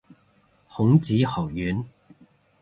[0.67, 1.85] 孔子學院